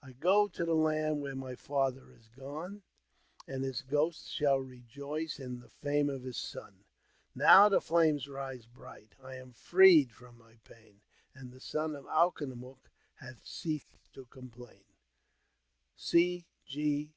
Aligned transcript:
I 0.00 0.12
go 0.12 0.46
to 0.46 0.64
the 0.64 0.76
land 0.76 1.20
where 1.20 1.34
my 1.34 1.56
father 1.56 2.12
has 2.12 2.28
gone, 2.28 2.82
And 3.48 3.64
his 3.64 3.82
ghost 3.82 4.28
shall 4.30 4.60
rejoice 4.60 5.40
in 5.40 5.58
the 5.58 5.68
fame 5.68 6.08
of 6.08 6.22
his 6.22 6.36
son; 6.36 6.84
Now 7.34 7.68
the 7.68 7.80
flame 7.80 8.20
rises 8.28 8.66
bright, 8.68 9.16
I 9.20 9.34
am 9.34 9.52
freed 9.52 10.12
from 10.12 10.38
my 10.38 10.58
pain, 10.62 11.00
And 11.34 11.50
the 11.50 11.58
son 11.58 11.96
of 11.96 12.04
Alknoomook 12.04 12.88
hath 13.14 13.44
ceased 13.44 13.96
to 14.12 14.26
complain," 14.26 14.84
C. 15.96 16.46
G. 16.64 17.10